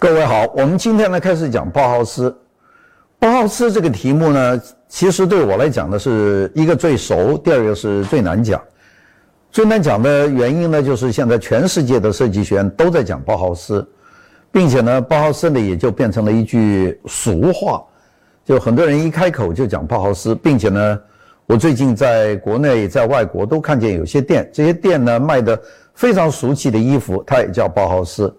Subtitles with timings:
[0.00, 2.32] 各位好，我们今天呢开始讲包豪斯。
[3.18, 8.62] 包豪斯这个题目呢，其实对我来讲呢是一个最熟，第二个是最难讲。
[9.50, 13.84] 最难讲的原因呢，就是现在全世界的设计学院都在讲包豪斯，
[14.52, 17.82] 并且呢，包豪斯呢也就变成了一句俗话，
[18.44, 21.00] 就很多人一开口就讲包豪斯，并且呢，
[21.46, 25.60] 我最近在国内在外国都看见有些店，这些店呢卖的
[25.92, 28.32] 非常俗气的衣服，它也叫包豪斯。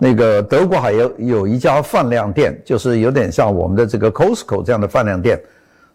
[0.00, 5.42] 那个德国还有有一家饭量店，就是有点像我们的这个 Costco 这样的饭量店，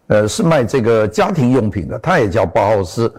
[0.08, 3.10] 呃，是卖这个家庭用品的，它也叫包豪斯，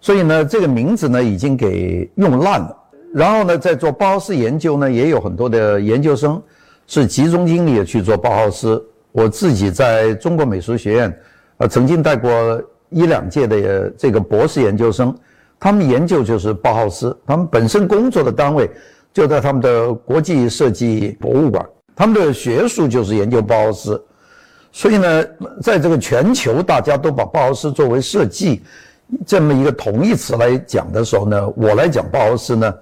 [0.00, 2.76] 所以呢，这个名字呢已经给用烂了。
[3.12, 6.40] 然后呢，在做包豪斯研究呢，也有很多的研究生
[6.86, 8.80] 是集中精力去做包豪斯。
[9.10, 11.20] 我自己在中国美术学院，
[11.56, 15.12] 呃，曾经带过一两届的这个博士研究生，
[15.58, 18.70] 他们研究就是包豪斯，他们本身工作的单位。
[19.18, 24.00] 就在他们的国际设计博物馆，他们的学术就是研究包豪斯，
[24.70, 25.24] 所以呢，
[25.60, 28.62] 在这个全球大家都把包豪斯作为设计
[29.26, 32.72] 这么一个同义词来讲的时候呢，我来讲包豪斯呢，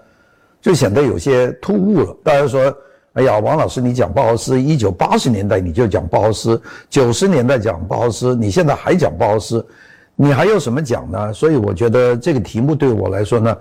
[0.60, 2.14] 就显得有些突兀了。
[2.22, 2.76] 大家说，
[3.14, 9.66] 哎呀，王老师，你讲包豪斯，一九八十年代你就讲包豪斯，九十年代讲包豪斯，你现在还讲包豪斯，
[10.14, 11.32] 你还有什么讲呢？
[11.32, 13.56] 所以我觉得这个题目对我来说呢，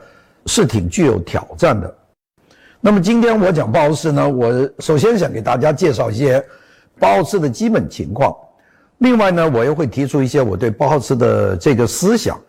[0.45, 1.95] 是挺具有挑战的。
[2.86, 6.39] 那么今天我讲包豪斯呢，我首先想给大家介绍一些
[7.00, 8.31] 包豪斯的基本情况，
[9.00, 12.39] 另外呢，我又会提出一些我对包豪斯的这个思想，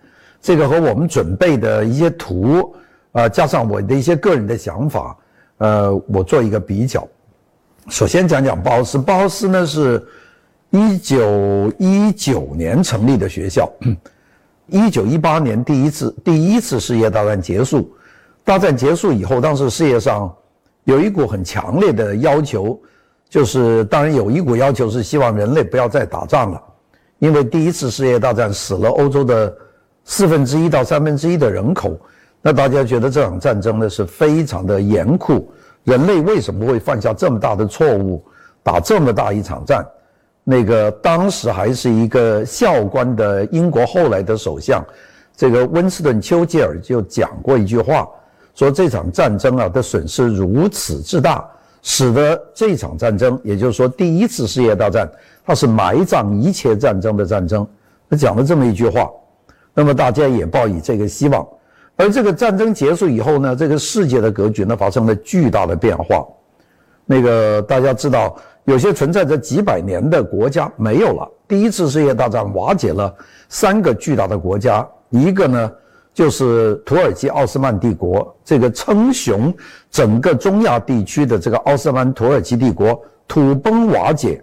[0.42, 2.70] 这个和我们准备的一些图，
[3.12, 5.17] 呃，加上我的一些个人的想法，
[5.57, 7.09] 呃，我做一个比较。
[7.89, 10.07] 首先讲讲包豪斯，包豪斯呢是
[10.69, 13.73] 一九一九年成立的学校，
[14.67, 17.91] 一九一八年第一次第一次世界大战结束。
[18.47, 20.33] 大战结束以后，当时世界上
[20.84, 22.80] 有一股很强烈的要求，
[23.28, 26.62] 就是当然有一股要求是希望人类不要再打仗了，
[27.19, 29.52] 因为第一次世界大战死了欧洲的
[30.05, 31.98] 四分之一到三分之一的人口，
[32.40, 35.51] 那大家觉得这场战争呢是非常的严酷，
[35.83, 38.24] 人类为什么会犯下这么大的错误，
[38.63, 39.84] 打这么大一场战？
[40.45, 44.86] 那个当时还是一个校官的英国后来的首相，
[45.36, 48.08] 这个温斯顿·丘吉尔就讲过一句话。
[48.56, 51.46] 说这场战争啊的损失如此之大，
[51.83, 55.08] 使得这场战争，也就是说第一次世界大战，
[55.44, 57.68] 它是埋葬一切战争的战争。
[58.08, 59.11] 他讲了这么一句话，
[59.74, 61.46] 那么大家也抱以这个希望。
[61.96, 66.27] 而这个战争结束以后呢，这个世界的格局呢发生了巨大的变化。
[67.05, 68.34] 那个大家知道，
[68.64, 71.30] 有些存在着几百年的国家没有了。
[71.46, 73.14] 第一次世界大战瓦解了
[73.50, 75.70] 三个巨大的国家，一个呢。
[76.16, 79.54] 就是土耳其奥斯曼帝国这个称雄
[79.90, 84.42] 整个中亚地区的这个奥斯曼土耳其帝国土崩瓦解，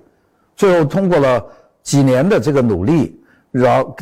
[0.56, 1.44] 最后通过了
[1.82, 3.20] 几年的这个努力，
[3.50, 3.96] 然后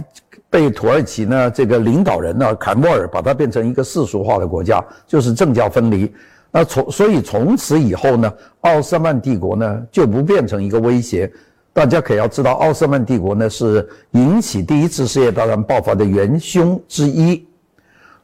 [0.50, 6.14] 被土耳其呢这个领导人呢凯末尔把它变成一个世俗化的国家，就是政教分离。
[6.52, 11.32] 那从所以从此以后呢，奥斯曼帝国呢就不变成一个威胁。
[11.72, 17.48] 大家可要知道，奥斯曼帝国呢是引起第一次世界大战爆发的元凶之一。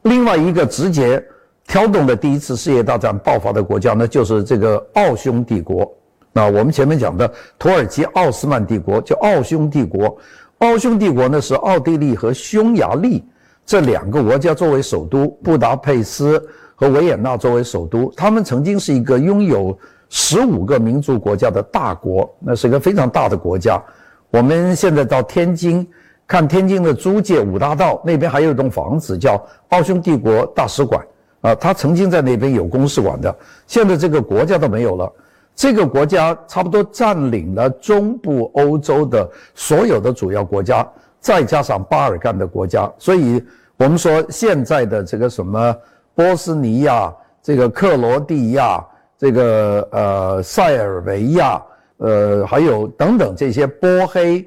[0.07, 1.23] 另外一个直接
[1.67, 5.91] 挑动的第一次世界大战爆发的国家呢，就是这个奥匈帝国。
[6.31, 7.29] 那我们前面讲的
[7.59, 10.17] 土耳其奥斯曼帝国叫奥匈帝国。
[10.59, 13.23] 奥匈帝国呢是奥地利和匈牙利
[13.65, 16.41] 这两个国家作为首都，布达佩斯
[16.75, 18.11] 和维也纳作为首都。
[18.15, 19.77] 他们曾经是一个拥有
[20.09, 23.83] 十五个民族国家的大国，那是一个非常大的国家。
[24.31, 25.85] 我们现在到天津。
[26.27, 31.01] 看天津的租界五大道那边还有一栋房子，叫奥匈帝国大使馆
[31.39, 33.33] 啊，他曾经在那边有公使馆的，
[33.65, 35.09] 现在这个国家都没有了。
[35.55, 40.85] 这个国家差不多占领了中部欧洲的所有的主要国家，
[41.21, 43.41] 再加上巴尔干的国家，所以
[43.77, 45.73] 我们说现在的这个什么
[46.13, 47.11] 波斯尼亚、
[47.41, 48.85] 这个克罗地亚、
[49.17, 51.63] 这个呃塞尔维亚、
[51.97, 54.45] 呃还有等等这些波黑。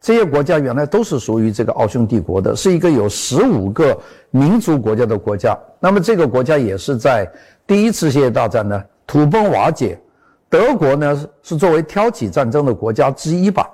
[0.00, 3.98] 这些国家原来都是属于这个奥匈帝国的，是一个有十五个
[4.30, 5.58] 民族国家的国家。
[5.80, 7.30] 那么这个国家也是在
[7.66, 10.00] 第一次世界大战呢土崩瓦解，
[10.48, 13.68] 德国呢是作为挑起战争的国家之一吧，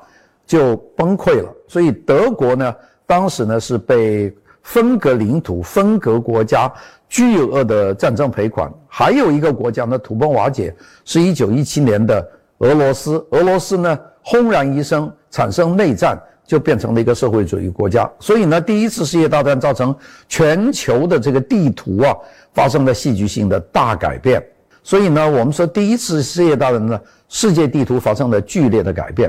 [0.46, 1.54] 就崩溃了。
[1.68, 2.74] 所以德国呢
[3.06, 6.72] 当时呢是被分割领土、分割国家，
[7.06, 8.72] 巨额的战争赔款。
[8.88, 10.74] 还有一个国家呢土崩瓦解，
[11.04, 12.26] 是一九一七年的
[12.58, 13.26] 俄罗斯。
[13.30, 15.12] 俄罗斯呢轰然一声。
[15.30, 16.16] 产生内战，
[16.46, 18.08] 就变成了一个社会主义国家。
[18.20, 19.92] 所以呢，第一次世界大战造成
[20.28, 22.14] 全球的这个地图啊
[22.52, 24.40] 发生了戏剧性的大改变。
[24.84, 29.28] 所以呢，我们说第一次世界大战呢，世界地图发生了剧烈的改变。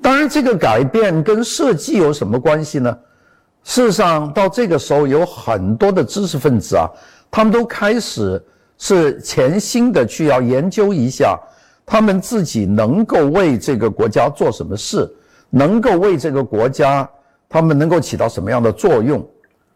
[0.00, 2.96] 当然，这个改变跟设计有什么关系呢？
[3.64, 6.86] 事实上，到这个时候，有很多的知识分子啊，
[7.32, 8.40] 他们都开始
[8.78, 11.36] 是潜心的去要研究一下，
[11.92, 15.06] 他们自己能够为这个国家做什么事，
[15.50, 17.06] 能够为这个国家，
[17.50, 19.22] 他们能够起到什么样的作用。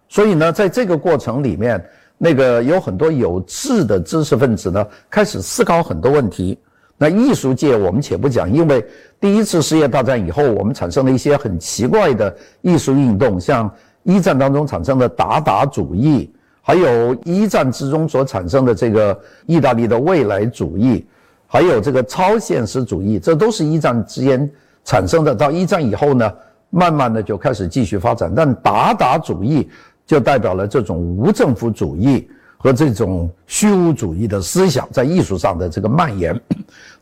[0.09, 1.79] 所以呢，在这个过程里面，
[2.17, 6.59] 那个有很多有志的知识分子呢，开始思考很多问题。
[6.97, 8.83] 那艺术界我们且不讲，因为
[9.21, 13.71] 第一次世界大战以后，我们产生了一些很奇怪的艺术运动，像
[14.05, 21.05] 一战当中产生的达达主义，还有一战之中所产生的这个意大利的未来主义，
[21.47, 24.51] 还有这个超现实主义，这都是一战之间
[24.85, 25.35] 产生的。
[25.35, 26.33] 到一战以后呢，
[26.71, 29.69] 慢慢的就开始继续发展，但达达主义
[30.07, 32.29] 就代表了这种无政府主义。
[32.59, 36.41] 和这种虚无主义的思想在艺术上的这个蔓延，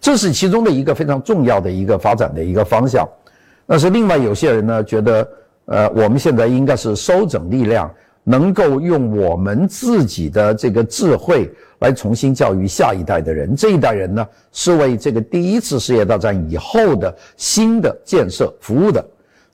[0.01, 3.09] 这是其中的一个非常重要的一个发展的一个方向。
[3.65, 5.29] 但是另外有些人呢觉得，
[5.67, 7.89] 呃，我们现在应该是收整力量，
[8.25, 11.51] 能够用我们自己的这个智慧
[11.85, 13.55] 来重新教育下一代的人。
[13.55, 19.05] 这一代人呢是为这个第一次世界大战以后的新的建设服务的。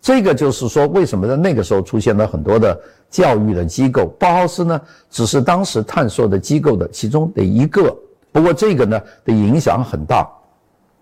[0.01, 2.81] 这个就是说，为什么在那个时候出现了很多的
[3.11, 4.07] 教育的机构？
[4.17, 4.81] 包豪斯呢，
[5.11, 7.95] 只是当时探索的机构的其中的一个。
[8.31, 10.27] 不过这个呢的影响很大。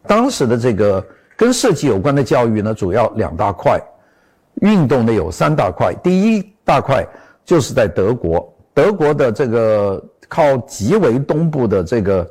[0.07, 3.79] 当时的这个跟设计有关的教育呢，主要两大块，
[4.63, 5.95] 运动呢有三大块。
[6.03, 7.07] 第一大块
[7.45, 12.29] 就是在德国，德国的这个靠极为东部的这个。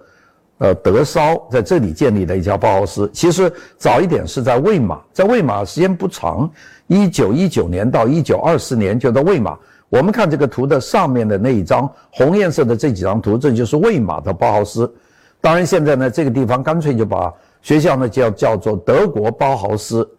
[0.59, 6.49] 呃，德绍在这里建立的一家包豪斯，其实早一点是在魏玛，在魏玛时间不长，
[6.88, 9.55] 一九一九年到一九二四年就在魏玛。
[9.88, 14.91] 我们看这个图的上面的那一张红颜色的这几张图，这就是魏玛的包豪斯。
[15.39, 20.09] 当然现在呢，这个地方干脆就把学校呢叫叫做德国包豪斯。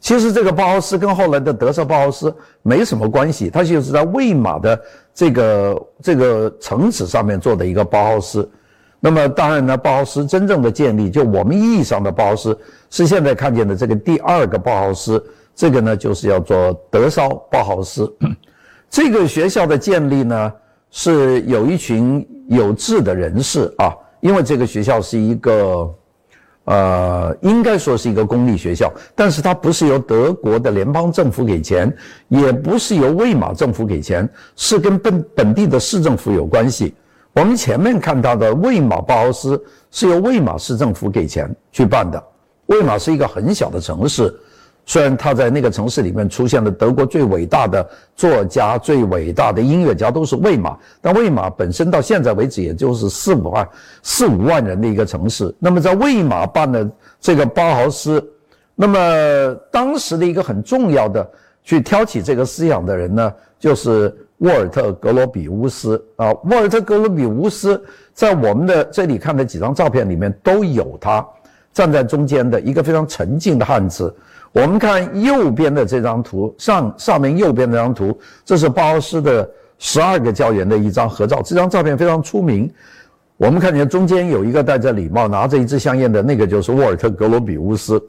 [0.00, 4.80] 其实这个包豪斯跟后来的德烧包豪斯没什么关系，它就是在魏玛的
[5.12, 8.48] 这个这个城址上面做的一个包豪斯。
[9.00, 12.58] 那么当然呢，包豪斯真正的建立，就我们意义上的包豪斯，
[12.90, 15.24] 是现在看见的这个第二个包豪斯，
[15.54, 18.12] 这个呢就是叫做德绍包豪斯。
[18.90, 20.52] 这个学校的建立呢，
[20.90, 25.94] 是有一群有志的人士啊，因为这个学校是一个，
[26.68, 31.90] 呃，应该说是一个公立学校，但是它不是由德国的联邦政府给钱，
[32.28, 36.94] 也不是由魏玛政府给钱，是跟本本地的市政府有关系。
[37.32, 39.58] 我们前面看到的魏玛包豪斯
[39.90, 42.22] 是由魏玛市政府给钱去办的。
[42.66, 44.38] 魏玛是一个很小的城市，
[44.88, 47.86] 虽然他在那个城市里面出现了德国最伟大的
[48.16, 53.68] 作家、最伟大的音乐家都是魏玛，但魏玛本身到现在为止也就是四五万、
[54.02, 55.54] 四五万人的一个城市。
[55.58, 56.90] 那么在魏玛办的
[57.20, 58.26] 这个包豪斯，
[58.74, 61.30] 那么当时的一个很重要的
[61.62, 64.12] 去挑起这个思想的人呢，就是。
[64.40, 71.26] 沃尔特·格罗比乌斯啊，沃尔特·格罗比乌斯在我们的这里看的几张照片里面都有他
[71.74, 74.14] 站在中间的一个非常沉静的汉子。
[74.52, 79.48] 我们看右边的这张图，上上面右边这张图，这是包豪斯的
[79.78, 81.40] 十二个教员的一张合照。
[81.42, 82.70] 这张照片非常出名。
[83.36, 88.02] 我们看见中间有一个戴着礼帽、拿着一支香烟的那个，就是沃尔特·格罗比乌斯。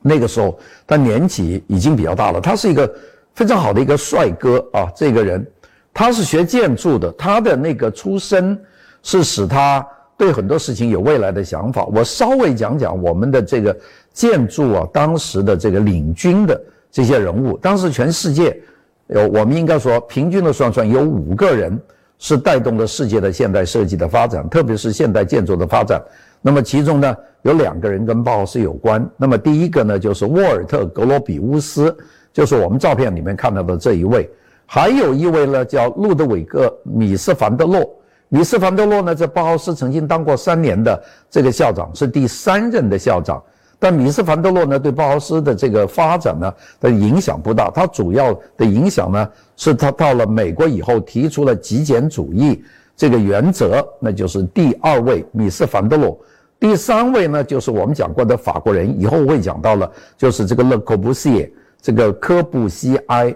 [0.00, 2.92] 那个时候他年纪已经比较大了，他是一个。
[3.34, 4.90] 非常好的一个帅哥啊！
[4.96, 5.46] 这个人，
[5.94, 8.60] 他是学建筑的，他的那个出身
[9.04, 11.84] 是使他对很多事情有未来的想法。
[11.84, 13.76] 我稍微讲讲我们的这个
[14.12, 16.60] 建筑啊，当时的这个领军的
[16.90, 17.56] 这些人物。
[17.58, 18.60] 当时全世界
[19.06, 21.80] 有，我们应该说平均的算算，有五个人
[22.18, 26.02] 是带动了世界的现代设计的发展，特别是现代建筑的发展。
[26.40, 29.04] 那么其中呢，有两个人跟包豪斯有关。
[29.16, 31.96] 那么第一个呢，就是沃尔特·格罗比乌斯。
[32.30, 34.30] 就是我们照片里面看到的这一位，
[34.64, 37.88] 还有一位呢，叫路德维克·米斯凡德洛。
[38.28, 43.42] 米斯凡德洛呢，在包豪斯曾经当过三年的这个校长，是第三任的校长。
[43.78, 47.70] 但米斯凡德洛呢，对包豪斯的这个发展呢的影响不大。
[47.70, 52.62] 他主要的影响呢，是他到了美国以后提出了极简主义
[52.96, 56.18] 这个原则，那就是第二位米斯凡德洛。
[56.60, 61.52] 第三位呢，就是我们讲过的法国人，以后会讲到了，就是这个勒柯布西耶。
[61.80, 63.32] 这个科布西埃，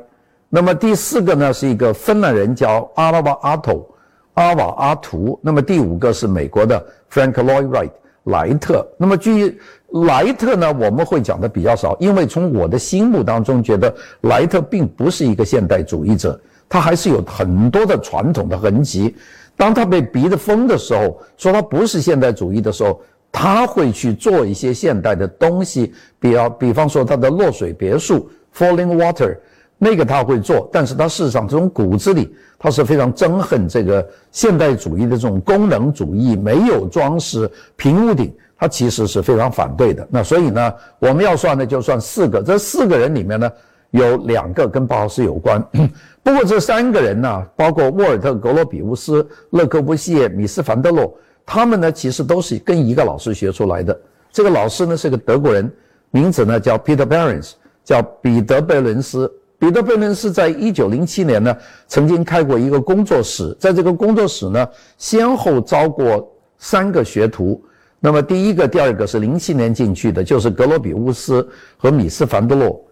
[0.48, 3.86] 那么第四个呢是一个芬兰人叫阿拉瓦阿图，
[4.34, 5.38] 阿瓦阿图。
[5.40, 7.90] 那么第五个是美国的 Frank Lloyd Wright
[8.24, 8.84] 莱特。
[8.98, 9.60] 那么据
[10.06, 19.14] 莱特呢，我们会讲的比较少，因为从我的心目当中觉得莱特并不是一个现代主义者，他还是有很多的传统的痕迹。
[19.54, 29.36] 当他被逼得疯的时候，说他不是现代主义的时候，他会去做一些现代的东西，比方比方说他的落水别墅 （Falling Water），
[29.76, 40.06] 那个他会做，但是他事实上这种骨子里他是非常憎恨这个现代主义的这种功能主义，没有装饰平屋顶，他其实是非常反对的。
[40.08, 43.50] 那所以呢，我们要算的就算四个，这四个人里面呢。
[43.90, 45.62] 有两个跟包豪斯有关，
[46.24, 51.14] 不过这三个人呢，包括沃尔特·格罗比乌斯、勒克布西耶、米斯凡德洛，
[51.44, 54.00] 他们呢其实都是跟一个老师学出来的。
[54.30, 55.70] 这个老师呢是个德国人，
[56.10, 57.52] 名字呢叫 Peter Behrens，
[57.84, 59.30] 叫彼得·贝伦斯。
[59.58, 61.54] 彼得·贝伦斯在一九零七年呢
[61.86, 64.66] 曾经开过一个工作室，在这个工作室呢
[64.96, 66.26] 先后招过
[66.56, 67.62] 三个学徒。
[68.04, 72.84] 那么第一个、第二个是零七年进去的，就是格罗比乌斯和米斯凡德洛。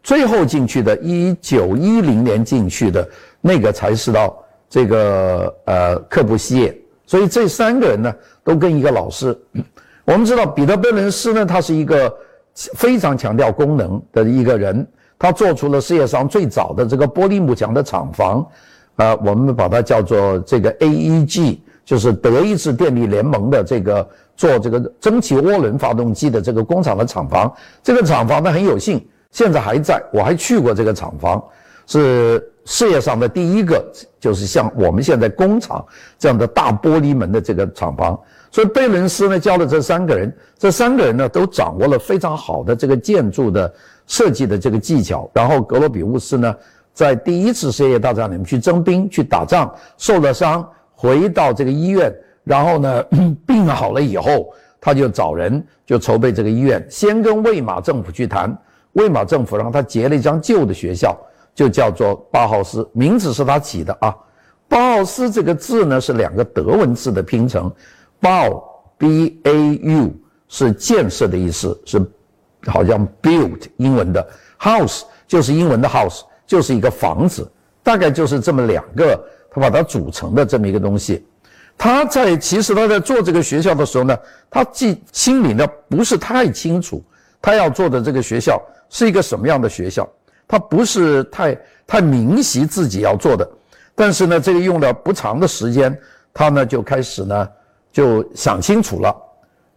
[0.00, 3.08] 最后进去的，一九一零年进去的
[3.40, 4.38] 那个才是到
[4.70, 9.36] 这个呃克布西耶，所以这三个人呢都跟一个老师。
[10.04, 12.14] 我们知道彼得贝伦斯呢，他是一个
[12.54, 14.86] 非常强调功能的一个人，
[15.18, 18.46] 他做出了世界上最早的这个玻璃幕墙的厂房，
[18.96, 24.06] 啊，我们把它叫做这个 AEG，就是德意志电力联盟的这个
[24.36, 27.52] 做这个蒸汽涡轮发动机的这个工厂的厂房。
[27.82, 29.06] 这个厂房呢很有幸。
[29.30, 31.42] 现在还在，我还去过这个厂房，
[31.86, 33.84] 是世界上的第一个，
[34.20, 35.84] 就是像我们现在工厂
[36.18, 38.16] 这样的大玻璃门的这个厂房。
[38.52, 43.74] 所以贝伦斯呢教了这三个人，这三个人呢都掌握了非常好的这个建筑的
[44.06, 45.28] 设计的这个技巧。
[45.34, 46.54] 然后格罗比乌斯呢，
[46.92, 50.64] 在第一次世界大战里面去征兵去打仗，受了伤，
[50.94, 52.14] 回到这个医院，
[52.44, 53.02] 然后呢
[53.46, 58.56] 病好了以后，他就找人就筹备这个医院，先跟魏玛政府去谈。
[58.92, 61.18] 魏玛政府让他结了一张旧的学校，
[61.54, 64.14] 就叫做包豪斯，名字是他起的啊。
[64.68, 67.72] 包豪斯这个字呢是两个德文字的拼成，
[68.20, 68.62] 包
[68.96, 70.12] B A U
[70.48, 72.00] 是建设的意思，是
[72.66, 74.24] 好像 build 英文的
[74.60, 77.50] house 就是英文的 house 就是一个房子，
[77.82, 79.18] 大概就是这么两个，
[79.50, 81.26] 他把它组成的这么一个东西。
[81.76, 84.16] 他在其实他在做这个学校的时候呢，
[84.50, 87.02] 他既心里呢不是太清楚
[87.40, 88.60] 他要做的这个学校。
[88.90, 90.08] 是一个什么样的学校？
[90.46, 93.48] 他不是太太明晰自己要做的，
[93.92, 95.98] 但是呢，这个用了不长的时间，
[96.32, 97.48] 他呢就开始呢
[97.90, 99.12] 就想清楚了。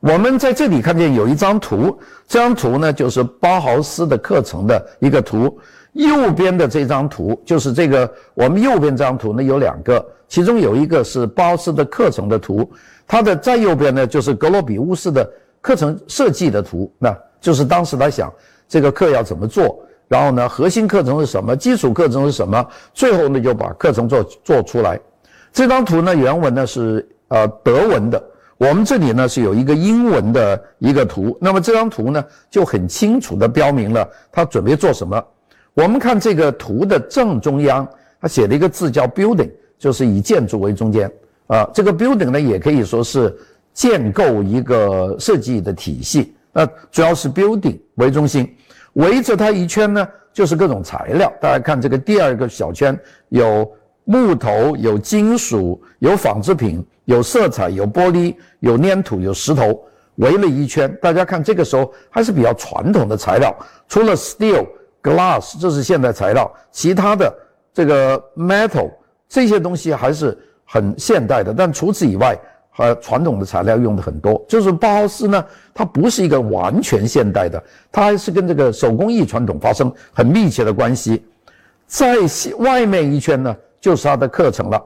[0.01, 5.59] 我们在这里看见有一张图，这张图呢就是包豪斯的课程的一个图。
[5.97, 12.69] 右边的这张图就是这个，我们右边这张图呢有两个，其中有一个是包豪斯的课程的图，
[13.05, 18.31] 它的再右边呢就是格罗比乌斯的课程设计的图，那就是当时他想。
[18.69, 19.79] 这个课要怎么做？
[20.09, 21.55] 然后呢，核心课程是什么？
[21.55, 22.67] 基础课程是什么？
[22.93, 24.99] 最后呢，就把课程做做出来。
[25.53, 28.21] 这张图呢，原文呢是呃德文的，
[28.57, 31.37] 我们这里呢是有一个英文的一个图。
[31.39, 35.25] 那么这张图呢，就很清楚的标明了他准备做什么。
[35.77, 37.87] 我们看这个图的正中央，
[38.19, 41.09] 它写了一个字叫 building，就是以建筑为中间
[41.45, 41.69] 啊。
[41.71, 43.31] 这个 building 呢，也可以说是
[43.75, 46.33] 建构一个设计的体系。
[46.51, 48.51] 那主要是 building 为中心，
[48.93, 51.31] 围着它一圈呢，就是各种材料。
[51.39, 53.71] 大家看这个第二个小圈，有
[54.03, 59.79] 木头、有金属、有纺织品、有色彩、有玻璃、有粘土、有石头，
[60.15, 60.91] 围了一圈。
[60.99, 63.55] 大家看这个时候还是比较传统的材料，
[63.87, 64.65] 除了 steel、
[65.07, 67.33] glass 这是现代材料，其他的
[67.73, 68.91] 这个 metal
[69.29, 71.53] 这些东西还是很现代的。
[71.53, 72.37] 但除此以外，
[72.69, 81.25] 和传统的材料用的很多，就是包豪斯呢，它不是一个完全现代的，它还是跟这个手工艺传统发生很密切的关系。
[81.87, 82.17] 在
[82.59, 84.83] 外面一圈呢，就是它的课程了。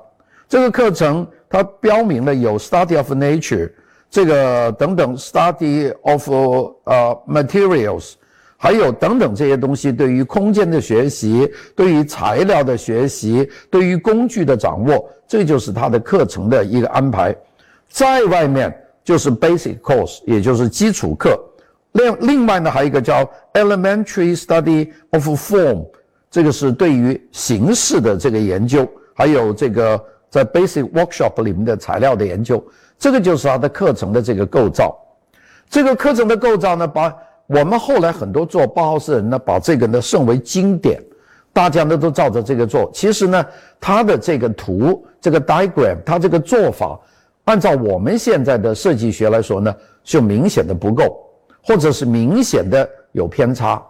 [0.47, 3.69] 这个课程它标明了有 study of nature，
[4.09, 6.29] 这个等等 study of
[6.85, 8.13] 呃 materials，
[8.63, 17.35] 还有等等这些东西，对于空间的学习，对于材料的学习，对于工具的掌握，这就是它的课程的一个安排。
[17.89, 18.71] 在外面
[19.03, 21.43] 就是 basic course，也就是基础课。
[21.93, 25.83] 另另外呢，还有一个叫 elementary study of form，
[26.29, 29.99] 这个是对于形式的这个研究，还有这个
[30.29, 32.63] 在 basic workshop 里面的材料的研究。
[32.99, 34.95] 这个就是它的课程的这个构造。
[35.67, 37.11] 这个课程的构造呢，把
[37.53, 41.03] 我们后来很多做包豪斯人呢，把这个呢设为经典，
[41.51, 42.89] 大家呢都照着这个做。
[42.93, 43.45] 其实呢，
[43.77, 46.97] 它的这个图，这个 diagram，它这个做法。
[47.43, 51.17] 按照我们现在的设计学来说呢，就明显的不够，
[51.61, 53.83] 或者是明显的有偏差。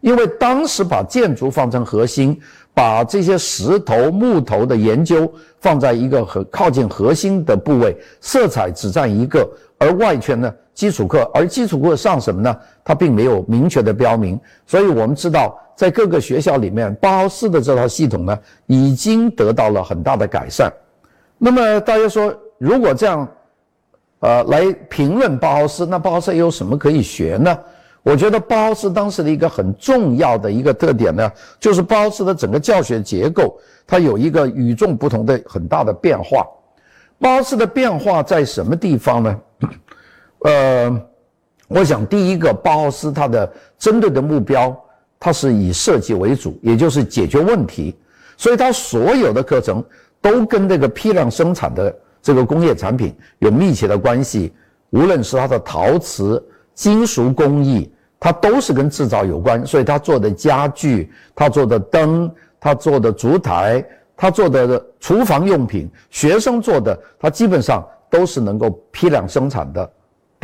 [0.00, 2.40] 因为当时把建筑放成核心，
[2.72, 9.44] 把这些石头、木头的研究放在一个很靠近核心的部位，色彩只占一个，
[9.76, 12.56] 而外圈呢，基础课，而基础课上什么呢？
[12.84, 14.38] 它并没有明确的标明。
[14.64, 20.72] 所以我们知道，在各个学校里面，包豪斯的这套系统呢，已经得到了很大的改善。
[21.36, 23.28] 那么大家说，如果这样，
[24.20, 27.58] 呃，来评论包豪斯，那包豪斯有什么可以学呢？
[28.04, 36.46] 我觉得包豪斯当时的一个很重要的一个特点呢，就是包豪斯的整个教学结构，它有一个与众不同的很大的变化。
[37.18, 39.40] 包豪斯的变化在什么地方呢？
[40.40, 41.00] 呃，
[41.68, 44.76] 我想第一个，包豪斯它的针对的目标，
[45.18, 47.96] 它是以设计为主，也就是解决问题，
[48.36, 49.84] 所以它所有的课程
[50.20, 54.52] 都跟这个批量生产的这个工业产品有密切的关系，
[54.90, 56.42] 无论是它的陶瓷。
[56.78, 63.84] 金属工艺，它都是跟制造有关，所以他做的家具，他做的灯，他做的烛台，
[64.16, 69.90] 他做的厨房用品，学生做的，他基本上都是能够批量生产的。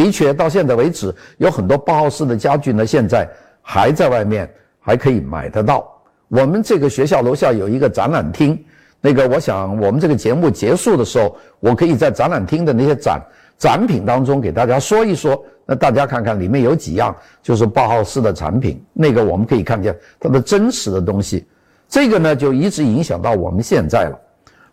[0.04, 3.26] 的确，到现在为止，有很多包豪斯的家具呢，现在
[3.62, 5.90] 还在外面还可以买得到。
[6.28, 8.62] 我们这个学校楼下有一个展览厅，
[9.00, 13.18] 那个我想我们这个节目结束的时候，我可以在展览厅的那些展
[13.56, 15.42] 展品当中给大家说一说。
[15.64, 21.46] 那大家看看里面有几样，就是包豪斯的产品，那个我们可以看见它的真实的东西，
[21.88, 24.20] 这个呢就一直影响到我们现在了。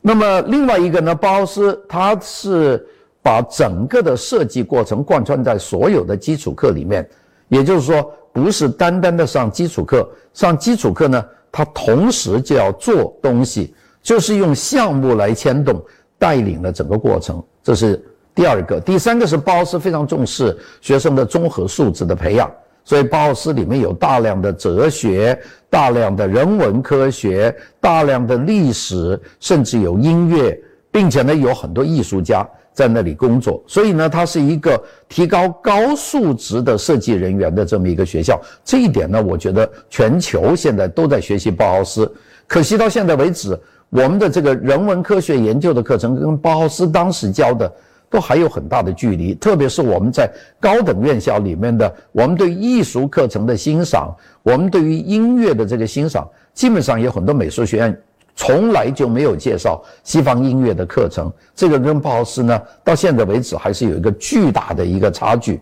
[0.02, 2.86] 那么另外一个呢，包豪斯它是
[3.22, 7.08] 把整个的设计过程贯穿在所有的基础课里面，
[7.50, 15.84] 也就是说，不是单单的上基础课，上基础课呢，它同时就要做东西，就是用项目来牵动，
[16.18, 18.04] 带领了整个过程，这是。
[18.34, 22.50] 第二个，第三个是包豪斯非常重视学生的综合素质的培养，
[22.86, 25.38] 所以包豪斯里面有大量的哲学、
[25.70, 30.58] 大量的人文科学、大量的历史，甚至有音乐，
[30.92, 38.40] 并且呢有很多艺术家在那里工作，所以呢它是一个提高高素质的设计人员的这么一个学校。
[38.64, 42.12] 这一点呢，我觉得全球现在都在学习包豪斯，
[42.48, 47.72] 可惜到现在为止，我们的这个人文科学研究的课程跟包豪斯当时教的。
[48.12, 57.98] 都还有很大的距离，特别是我们在高等院校里面的，我们对艺术课程的欣赏，我们对于音乐的这个欣赏，基本上有很多美术学院
[58.36, 61.32] 从来就没有介绍西方音乐的课程。
[61.56, 65.62] 这个跟包豪斯呢，到现在为止还是有一个巨大的一个差距。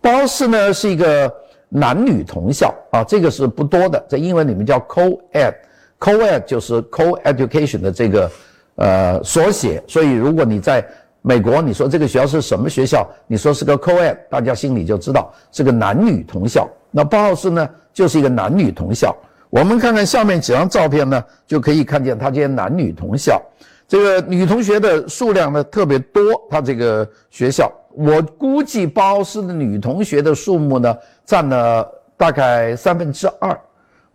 [0.00, 1.32] 包豪斯呢是一个
[1.68, 8.30] 男女同校啊，这个是不多的，在英文里面叫 co-ed，co-ed 就是 co-education 的这个
[8.76, 10.86] 呃缩写，所以如果你在
[11.22, 13.06] 美国，你说这个学校是什么学校？
[13.26, 16.68] 你说是个 co-ed，大家心里就知道是个男女同校。
[16.90, 19.14] 那包豪斯呢，就是一个男女同校。
[19.50, 23.42] 我们看看下面几张照片呢，就可以看见他这些男女同校。
[23.86, 33.58] 这个女同学的数量呢特别多，他这个学校，我估计包豪斯的女同学的数目呢占了大概三分之二。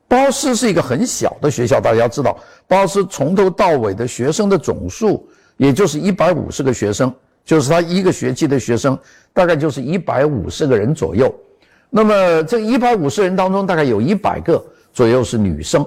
[0.07, 5.27] 包豪斯是一个很小的学校，大家知道，包豪斯从头到尾的学生的总数。
[5.57, 7.13] 也就是一百五十个学生，
[7.45, 8.97] 就是他一个学期的学生，
[9.31, 11.33] 大概就是一百五十个人左右。
[11.91, 14.61] 那么这一百五十人当中，大概有一百个
[14.93, 15.85] 左右是女生。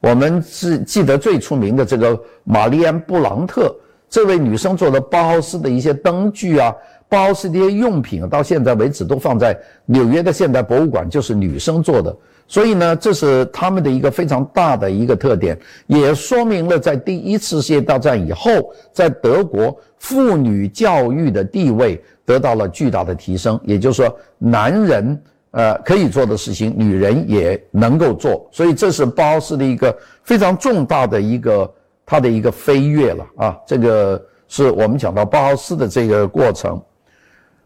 [0.00, 3.74] 我们是记得最出名的这个玛丽安·布朗特
[4.10, 6.74] 这位女生做的包豪斯的一些灯具啊，
[7.08, 12.14] 包豪斯的一些用品，到现在为止都放在纽约的现代博物馆，就是女生做的。
[12.48, 23.58] 所以呢，这是他们的一个非常大的一个特点，也说明了在第一次世界大战以后，在德国妇女教育的地位得到了巨大的提升。
[23.64, 25.18] 也就是说，男人
[25.52, 28.46] 呃可以做的事情，女人也能够做。
[28.52, 31.72] 所以这是包豪斯的一个非常重大的一个
[32.04, 33.56] 它的一个飞跃了啊！
[33.66, 36.78] 这个是我们讲到包豪斯的这个过程。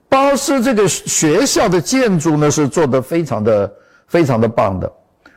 [0.09, 3.73] 包豪斯这个学校的建筑呢，是做的非常的。
[4.09, 4.89] 非常的棒的，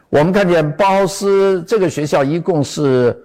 [0.10, 3.20] 我们看见包豪斯这个学校一共是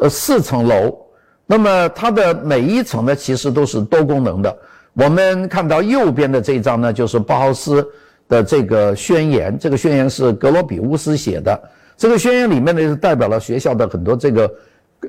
[0.00, 0.96] 呃四层楼，
[1.44, 4.58] 那么它的每一层呢其实都是多功能的。
[4.94, 7.86] 我们看到右边的这张呢，就是包豪斯
[8.30, 11.60] 的这个宣言，这个宣言是格罗比乌斯写的。
[11.98, 14.50] 这个宣言里面呢是代表了学校的很多这个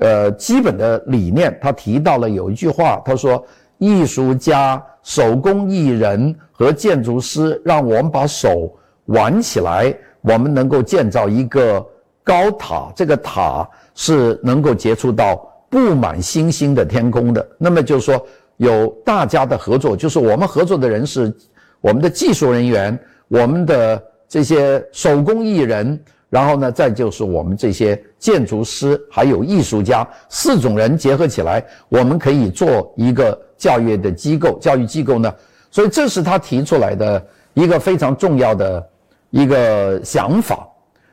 [0.00, 1.58] 呃基本的理念。
[1.62, 3.42] 他提到了有一句话，他说
[3.78, 8.70] ：“艺术家、手工艺人和建筑师，让我们把手。”
[9.06, 11.84] 玩起来，我们能够建造一个
[12.22, 15.36] 高塔，这个塔是能够接触到
[15.68, 17.46] 布满星星的天空的。
[17.58, 18.24] 那么就是说，
[18.58, 21.34] 有大家的合作，就是我们合作的人是
[21.80, 22.96] 我们的技术人员，
[23.32, 35.34] 我们的这些手工艺人，然后呢，再就是我们这些建筑师还有艺术家四种人结合起来，我们可以做一个教育的机构，教育机构呢，
[35.70, 38.86] 所以这是他提出来的一个非常重要的
[39.30, 40.68] 一个想法。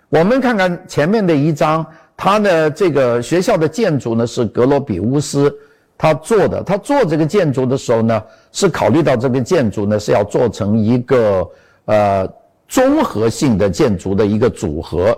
[0.09, 1.85] 我们看看前面的一张，
[2.17, 5.49] 他的这个学校的建筑呢是格罗比乌斯
[5.97, 11.49] 他做的，他做这个建筑的时候呢，是考虑到这个建筑呢是要做成一个
[11.89, 12.27] 呃。
[12.71, 15.17] 综合性的建筑的一个组合，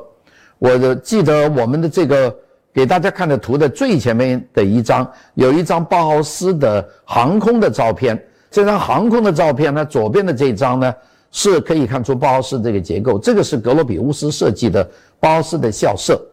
[0.58, 2.34] 我记得我们的这个
[2.74, 8.18] 给大家看的图的最前面的一张，有一张包豪斯的航空的照片。
[8.50, 10.96] 这张航空的照片呢，左边的这张呢，
[11.30, 13.20] 是可以看出包豪斯这个结构。
[13.20, 16.26] 这个是格罗比乌斯设计的包豪斯的校舍。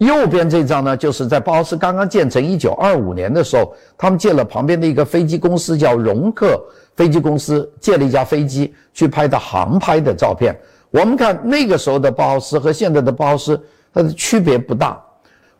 [0.00, 6.58] 右边这张呢，就是在包豪斯刚刚建成一九二五年的时候，他们借了旁边的一个飞机公司叫荣克。
[6.96, 10.58] 飞机公司借了一架飞机去拍的航拍的照片。
[10.90, 13.58] 我们看那个时候的包豪斯和现在的包豪斯，
[13.92, 15.02] 它的区别不大。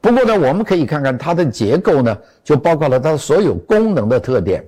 [0.01, 4.65] 不过呢，我们可以看看它的结构呢，就包括了它所有功能的特点。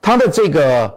[0.00, 0.94] 它的这个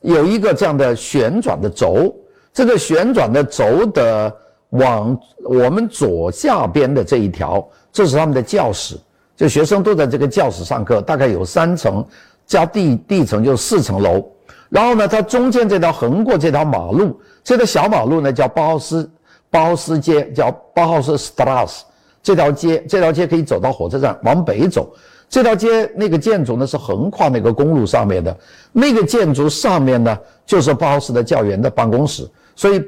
[0.00, 2.14] 有一个这样的旋转的轴，
[2.52, 4.36] 这个旋转的轴的
[4.74, 8.96] 往我们左下边的这一条，这是他们的教室，
[9.36, 12.04] 就学生都在这个教室上课，大概有三层
[12.46, 14.24] 加地地层就四层楼。
[14.68, 19.08] 然后呢，它中间这条横过这条马路，这条小马路呢叫包豪斯
[19.50, 21.80] 包豪斯街，叫包豪斯 strass。
[22.22, 24.92] 这条街，这条街可以走到火车站，往北走。
[25.28, 28.36] 这条街那个建筑呢是横跨那个公路上面的，
[28.72, 32.28] 那个建筑上面呢就是包豪斯的教员的办公室。
[32.56, 32.82] 所以，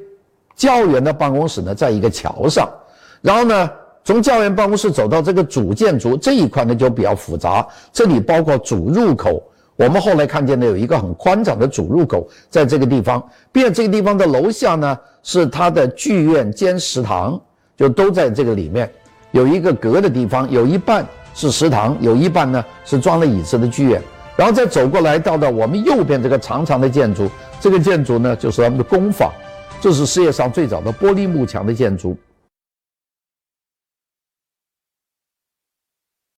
[0.56, 2.68] 教员的办公室呢在一个桥上。
[3.20, 3.70] 然后呢，
[4.02, 9.42] 从教员办公室走到这个主建筑这一块呢就比较复杂，这里包括主入口。
[9.76, 17.38] 我们后来看见呢，有一个很宽敞的主入口，在这个地方，并且这个地方的楼下呢是它的剧院兼食堂，
[17.76, 18.90] 就都在这个里面，
[19.32, 24.00] 有一个隔的地方，有一半是食堂，有一半呢是装了椅子的剧院。
[24.34, 27.28] 然后再走过来，到到我们右边这个长长的建筑，
[27.60, 29.30] 这个建筑呢就是他们的工坊，
[29.86, 32.18] 这是世界上最早的玻璃幕墙的建筑。